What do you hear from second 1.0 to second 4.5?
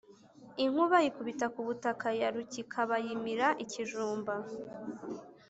ikubita ku butaka ya Rukikabayimira-Ikijumba.